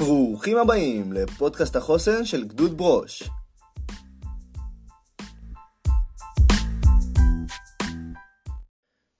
[0.00, 3.22] ברוכים הבאים לפודקאסט החוסן של גדוד ברוש.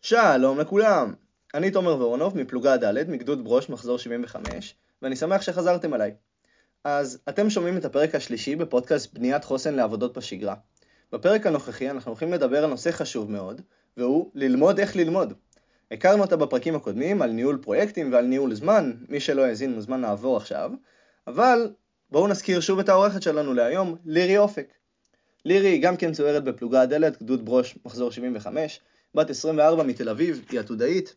[0.03, 1.15] שלום לכולם,
[1.55, 6.15] אני תומר וורונוב מפלוגה ד' מגדוד ברוש מחזור 75 ואני שמח שחזרתם אליי.
[6.85, 10.55] אז אתם שומעים את הפרק השלישי בפודקאסט בניית חוסן לעבודות בשגרה.
[11.13, 13.61] בפרק הנוכחי אנחנו הולכים לדבר על נושא חשוב מאוד,
[13.97, 15.35] והוא ללמוד איך ללמוד.
[15.91, 20.37] הכרנו אותה בפרקים הקודמים על ניהול פרויקטים ועל ניהול זמן, מי שלא האזין מוזמן לעבור
[20.37, 20.71] עכשיו,
[21.27, 21.71] אבל
[22.11, 24.73] בואו נזכיר שוב את האורחת שלנו להיום, לירי אופק.
[25.45, 28.81] לירי היא גם כן צוערת בפלוגה הדלת, גדוד ברוש, מחזור 75,
[29.15, 31.15] בת 24 מתל אביב, היא עתודאית.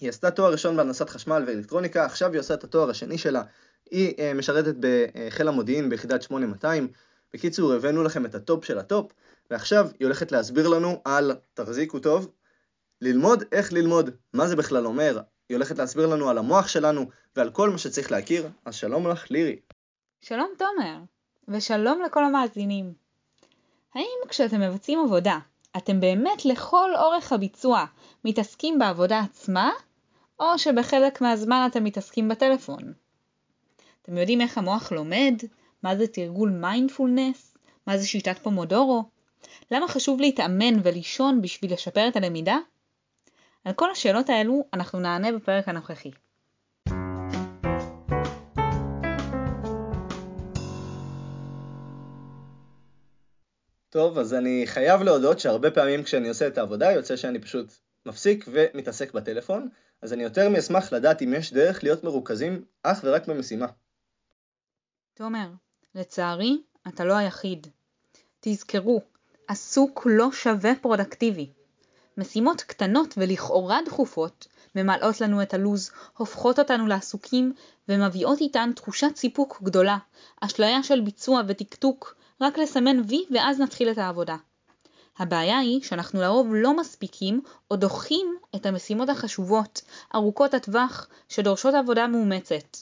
[0.00, 3.42] היא עשתה תואר ראשון בהנדסת חשמל ואלקטרוניקה, עכשיו היא עושה את התואר השני שלה.
[3.90, 6.88] היא uh, משרתת בחיל המודיעין ביחידת 8200.
[7.34, 9.12] בקיצור, הבאנו לכם את הטופ של הטופ,
[9.50, 12.28] ועכשיו היא הולכת להסביר לנו על, תחזיקו טוב,
[13.00, 15.20] ללמוד איך ללמוד, מה זה בכלל אומר.
[15.48, 19.30] היא הולכת להסביר לנו על המוח שלנו ועל כל מה שצריך להכיר, אז שלום לך
[19.30, 19.56] לירי.
[20.20, 20.98] שלום תומר,
[21.48, 22.92] ושלום לכל המאזינים.
[23.94, 25.38] האם כשאתם מבצעים עבודה,
[25.76, 27.84] אתם באמת לכל אורך הביצוע
[28.24, 29.70] מתעסקים בעבודה עצמה,
[30.40, 32.92] או שבחלק מהזמן אתם מתעסקים בטלפון?
[34.02, 35.34] אתם יודעים איך המוח לומד?
[35.82, 37.56] מה זה תרגול מיינדפולנס?
[37.86, 39.04] מה זה שיטת פומודורו?
[39.70, 42.56] למה חשוב להתאמן ולישון בשביל לשפר את הלמידה?
[43.64, 46.10] על כל השאלות האלו אנחנו נענה בפרק הנוכחי.
[53.90, 57.72] טוב, אז אני חייב להודות שהרבה פעמים כשאני עושה את העבודה יוצא שאני פשוט
[58.06, 59.68] מפסיק ומתעסק בטלפון,
[60.02, 63.66] אז אני יותר מאשמח לדעת אם יש דרך להיות מרוכזים אך ורק במשימה.
[65.14, 65.48] תומר,
[65.94, 67.66] לצערי, אתה לא היחיד.
[68.40, 69.00] תזכרו,
[69.48, 71.50] עסוק לא שווה פרודקטיבי.
[72.18, 77.52] משימות קטנות ולכאורה דחופות ממלאות לנו את הלוז, הופכות אותנו לעסוקים
[77.88, 79.98] ומביאות איתן תחושת סיפוק גדולה,
[80.40, 84.36] אשליה של ביצוע ותקתוק, רק לסמן וי ואז נתחיל את העבודה.
[85.18, 89.82] הבעיה היא שאנחנו לרוב לא מספיקים או דוחים את המשימות החשובות,
[90.14, 92.76] ארוכות הטווח, שדורשות עבודה מאומצת.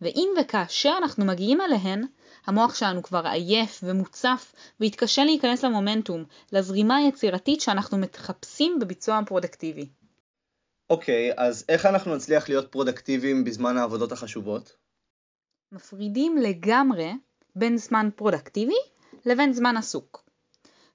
[0.00, 2.04] ואם וכאשר אנחנו מגיעים אליהן,
[2.46, 9.88] המוח שלנו כבר עייף ומוצף ומתקשה להיכנס למומנטום, לזרימה היצירתית שאנחנו מחפשים בביצוע הפרודוקטיבי.
[10.90, 14.76] אוקיי, okay, אז איך אנחנו נצליח להיות פרודוקטיביים בזמן העבודות החשובות?
[15.72, 17.12] מפרידים לגמרי
[17.56, 18.78] בין זמן פרודוקטיבי
[19.26, 20.24] לבין זמן עסוק.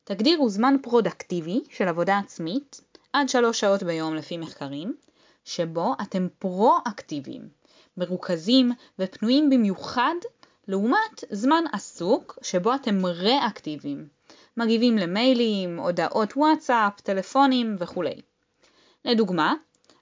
[0.04, 2.82] תגדירו זמן פרודוקטיבי של עבודה עצמית
[3.14, 4.96] עד שלוש שעות ביום לפי מחקרים,
[5.46, 7.50] שבו אתם פרו-אקטיביים,
[7.98, 10.16] מרוכזים ופנויים במיוחד
[10.68, 14.08] לעומת זמן עסוק שבו אתם ריאקטיביים,
[14.58, 18.04] מגיבים למיילים, הודעות וואטסאפ, טלפונים וכו'.
[19.06, 19.54] לדוגמה,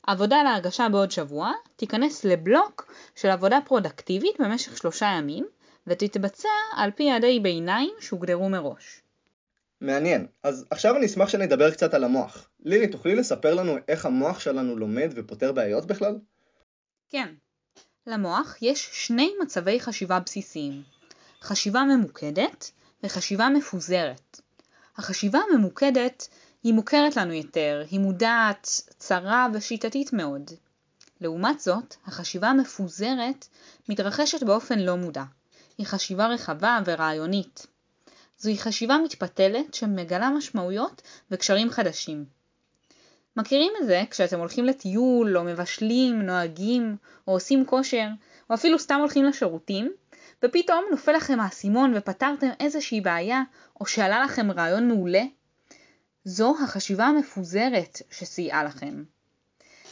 [0.08, 5.46] עבודה להרגשה בעוד שבוע תיכנס לבלוק של עבודה פרודקטיבית במשך שלושה ימים
[5.88, 9.02] ותתבצע על פי יעדי ביניים שהוגדרו מראש.
[9.82, 10.28] מעניין.
[10.44, 12.50] אז עכשיו אני אשמח שנדבר קצת על המוח.
[12.60, 16.16] לילי, תוכלי לספר לנו איך המוח שלנו לומד ופותר בעיות בכלל?
[17.10, 17.34] כן.
[18.08, 20.84] למוח יש שני מצבי חשיבה בסיסיים,
[21.42, 22.72] חשיבה ממוקדת
[23.04, 24.42] וחשיבה מפוזרת.
[24.98, 26.28] החשיבה הממוקדת
[26.64, 30.52] היא מוכרת לנו יותר, היא מודעת, צרה ושיטתית מאוד.
[31.22, 33.48] לעומת זאת, החשיבה המפוזרת
[33.90, 35.24] מתרחשת באופן לא מודע.
[35.78, 37.68] היא חשיבה רחבה ורעיונית.
[38.38, 41.02] זוהי חשיבה מתפתלת שמגלה משמעויות
[41.32, 42.26] וקשרים חדשים.
[43.38, 46.98] מכירים את זה כשאתם הולכים לטיול, או מבשלים, נוהגים,
[47.28, 48.08] או עושים כושר,
[48.50, 49.92] או אפילו סתם הולכים לשירותים,
[50.44, 53.42] ופתאום נופל לכם האסימון ופתרתם איזושהי בעיה,
[53.82, 55.24] או שעלה לכם רעיון מעולה?
[56.24, 59.04] זו החשיבה המפוזרת שסייעה לכם.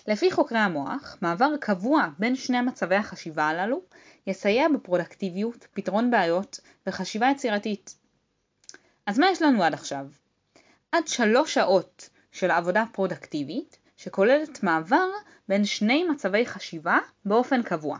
[0.07, 3.81] לפי חוקרי המוח, מעבר קבוע בין שני מצבי החשיבה הללו
[4.27, 7.95] יסייע בפרודקטיביות, פתרון בעיות וחשיבה יצירתית.
[9.05, 10.07] אז מה יש לנו עד עכשיו?
[10.91, 15.07] עד שלוש שעות של עבודה פרודקטיבית, שכוללת מעבר
[15.49, 17.97] בין שני מצבי חשיבה באופן קבוע.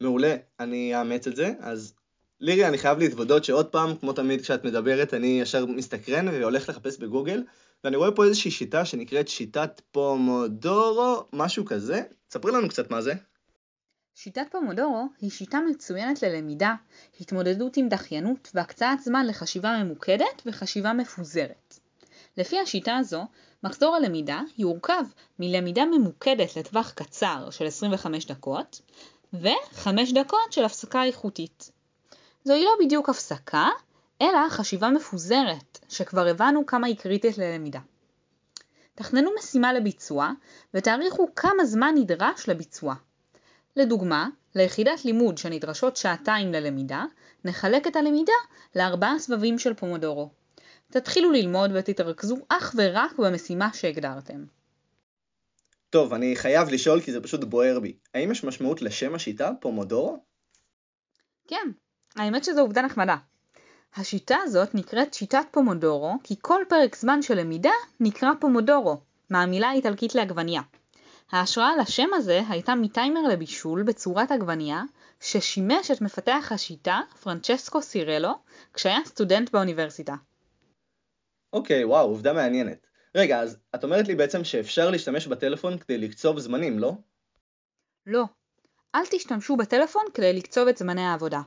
[0.00, 1.52] מעולה, אני אאמץ את זה.
[1.60, 1.94] אז
[2.40, 6.98] לירי, אני חייב להתוודות שעוד פעם, כמו תמיד כשאת מדברת, אני ישר מסתקרן והולך לחפש
[6.98, 7.44] בגוגל,
[7.84, 12.02] ואני רואה פה איזושהי שיטה שנקראת שיטת פומודורו, משהו כזה.
[12.30, 13.14] ספרי לנו קצת מה זה.
[14.14, 16.74] שיטת פומודורו היא שיטה מצוינת ללמידה,
[17.20, 21.81] התמודדות עם דחיינות והקצאת זמן לחשיבה ממוקדת וחשיבה מפוזרת.
[22.36, 23.26] לפי השיטה הזו,
[23.62, 25.04] מחזור הלמידה יורכב
[25.38, 28.80] מלמידה ממוקדת לטווח קצר של 25 דקות
[29.32, 31.70] ו-5 דקות של הפסקה איכותית.
[32.44, 33.68] זוהי לא בדיוק הפסקה,
[34.22, 37.80] אלא חשיבה מפוזרת, שכבר הבנו כמה היא קריטית ללמידה.
[38.94, 40.30] תכננו משימה לביצוע
[40.74, 42.94] ותעריכו כמה זמן נדרש לביצוע.
[43.76, 47.04] לדוגמה, ליחידת לימוד שנדרשות שעתיים ללמידה,
[47.44, 48.32] נחלק את הלמידה
[48.76, 50.41] לארבעה סבבים של פומודורו.
[50.92, 54.44] תתחילו ללמוד ותתרכזו אך ורק במשימה שהגדרתם.
[55.90, 57.96] טוב, אני חייב לשאול כי זה פשוט בוער בי.
[58.14, 60.24] האם יש משמעות לשם השיטה, פומודורו?
[61.48, 61.70] כן,
[62.16, 63.16] האמת שזו עובדה נחמדה.
[63.96, 69.00] השיטה הזאת נקראת שיטת פומודורו, כי כל פרק זמן של למידה נקרא פומודורו,
[69.30, 70.62] מהמילה האיטלקית לעגבנייה.
[71.30, 74.82] ההשראה לשם הזה הייתה מטיימר לבישול בצורת עגבנייה,
[75.20, 78.32] ששימש את מפתח השיטה, פרנצ'סקו סירלו,
[78.74, 80.14] כשהיה סטודנט באוניברסיטה.
[81.52, 82.86] אוקיי, וואו, עובדה מעניינת.
[83.14, 86.92] רגע, אז את אומרת לי בעצם שאפשר להשתמש בטלפון כדי לקצוב זמנים, לא?
[88.06, 88.24] לא.
[88.94, 91.40] אל תשתמשו בטלפון כדי לקצוב את זמני העבודה.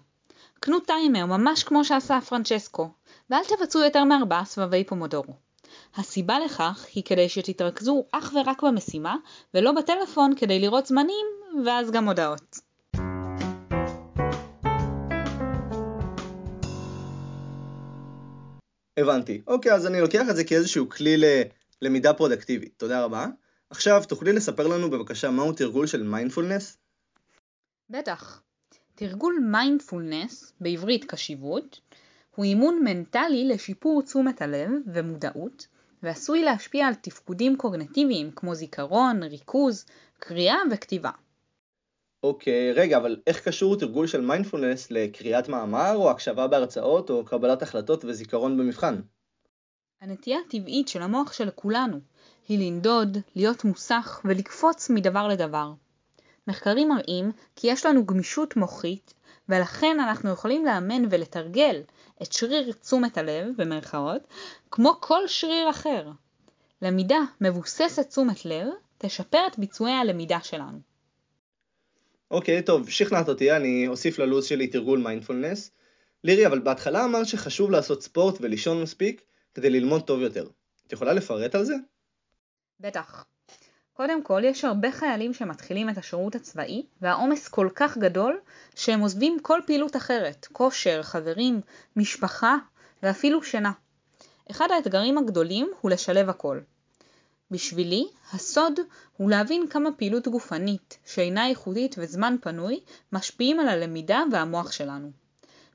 [0.60, 2.90] קנו טיימר ממש כמו שעשה פרנצ'סקו,
[3.30, 5.34] ואל תבצעו יותר מארבעה סבבי פומודורו.
[5.96, 9.16] הסיבה לכך היא כדי שתתרכזו אך ורק במשימה,
[9.54, 11.25] ולא בטלפון כדי לראות זמנים,
[11.66, 12.60] ואז גם הודעות.
[18.97, 19.42] הבנתי.
[19.47, 21.15] אוקיי, אז אני לוקח את זה כאיזשהו כלי
[21.81, 22.74] ללמידה פרודקטיבית.
[22.77, 23.27] תודה רבה.
[23.69, 26.77] עכשיו, תוכלי לספר לנו בבקשה מהו תרגול של מיינדפולנס?
[27.89, 28.42] בטח.
[28.95, 31.80] תרגול מיינדפולנס, בעברית קשיבות,
[32.36, 35.68] הוא אימון מנטלי לשיפור תשומת הלב ומודעות,
[36.03, 39.86] ועשוי להשפיע על תפקודים קוגניטיביים כמו זיכרון, ריכוז,
[40.19, 41.12] קריאה וכתיבה.
[42.25, 47.62] אוקיי, רגע, אבל איך קשור תרגול של מיינדפולנס לקריאת מאמר, או הקשבה בהרצאות, או קבלת
[47.62, 49.01] החלטות וזיכרון במבחן?
[50.01, 52.00] הנטייה הטבעית של המוח של כולנו
[52.48, 55.72] היא לנדוד, להיות מוסח ולקפוץ מדבר לדבר.
[56.48, 59.13] מחקרים מראים כי יש לנו גמישות מוחית,
[59.50, 61.81] ולכן אנחנו יכולים לאמן ולתרגל
[62.22, 64.22] את שריר תשומת הלב, במרכאות,
[64.72, 66.12] כמו כל שריר אחר.
[66.81, 68.68] למידה מבוססת תשומת לב
[68.98, 70.94] תשפר את ביצועי הלמידה שלנו.
[72.31, 75.72] אוקיי, טוב, שכנעת אותי, אני אוסיף ללו"ז שלי תרגול מיינדפולנס.
[76.24, 79.22] לירי, אבל בהתחלה אמרת שחשוב לעשות ספורט ולישון מספיק
[79.54, 80.48] כדי ללמוד טוב יותר.
[80.88, 81.75] את יכולה לפרט על זה?
[82.80, 83.25] בטח.
[83.94, 88.39] קודם כל, יש הרבה חיילים שמתחילים את השירות הצבאי, והעומס כל כך גדול,
[88.75, 91.62] שהם עוזבים כל פעילות אחרת, כושר, חברים,
[91.95, 92.56] משפחה,
[93.04, 93.72] ואפילו שינה.
[94.51, 96.60] אחד האתגרים הגדולים הוא לשלב הכל.
[97.51, 98.80] בשבילי, הסוד
[99.18, 102.80] הוא להבין כמה פעילות גופנית, שאינה איכותית וזמן פנוי,
[103.12, 105.12] משפיעים על הלמידה והמוח שלנו.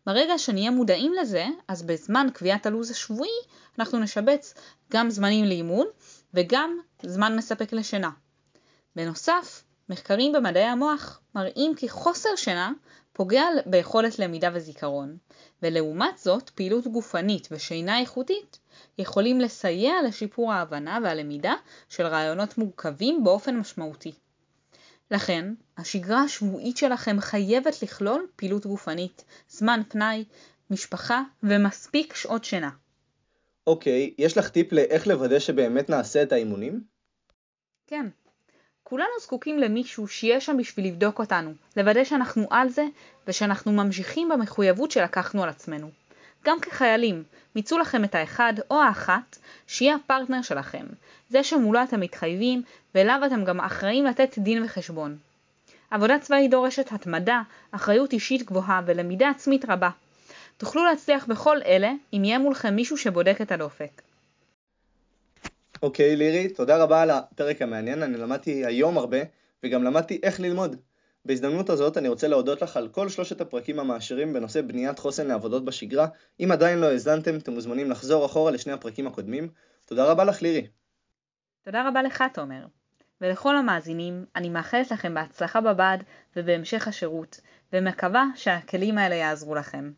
[0.07, 3.31] ברגע שנהיה מודעים לזה, אז בזמן קביעת הלו"ז השבועי,
[3.79, 4.55] אנחנו נשבץ
[4.93, 5.87] גם זמנים לאימון
[6.35, 8.11] וגם זמן מספק לשינה.
[8.97, 12.73] בנוסף, מחקרים במדעי המוח מראים כי חוסר שינה
[13.21, 15.17] פוגע ביכולת למידה וזיכרון,
[15.63, 18.59] ולעומת זאת פעילות גופנית ושינה איכותית
[18.99, 21.55] יכולים לסייע לשיפור ההבנה והלמידה
[21.89, 24.13] של רעיונות מורכבים באופן משמעותי.
[25.11, 30.25] לכן, השגרה השבועית שלכם חייבת לכלול פעילות גופנית, זמן פנאי,
[30.71, 32.71] משפחה ומספיק שעות שינה.
[33.67, 36.85] אוקיי, יש לך טיפ לאיך לוודא שבאמת נעשה את האימונים?
[37.87, 38.07] כן.
[38.91, 42.85] כולנו זקוקים למישהו שיהיה שם בשביל לבדוק אותנו, לוודא שאנחנו על זה
[43.27, 45.91] ושאנחנו ממשיכים במחויבות שלקחנו על עצמנו.
[46.45, 47.23] גם כחיילים,
[47.57, 50.87] מיצו לכם את האחד או האחת שיהיה הפרטנר שלכם,
[51.29, 52.63] זה שמולו אתם מתחייבים
[52.95, 55.17] ואליו אתם גם אחראים לתת דין וחשבון.
[55.91, 59.91] עבודה צבאית דורשת התמדה, אחריות אישית גבוהה ולמידה עצמית רבה.
[60.59, 64.03] תוכלו להצליח בכל אלה אם יהיה מולכם מישהו שבודק את הדופק.
[65.83, 69.19] אוקיי, לירי, תודה רבה על הפרק המעניין, אני למדתי היום הרבה,
[69.65, 70.77] וגם למדתי איך ללמוד.
[71.25, 75.65] בהזדמנות הזאת אני רוצה להודות לך על כל שלושת הפרקים המעשירים בנושא בניית חוסן לעבודות
[75.65, 76.07] בשגרה.
[76.41, 79.49] אם עדיין לא האזנתם, אתם מוזמנים לחזור אחורה לשני הפרקים הקודמים.
[79.85, 80.67] תודה רבה לך, לירי.
[81.63, 82.67] תודה רבה לך, תומר.
[83.21, 85.99] ולכל המאזינים, אני מאחלת לכם בהצלחה בבה"ד
[86.37, 87.41] ובהמשך השירות,
[87.73, 89.93] ומקווה שהכלים האלה יעזרו לכם.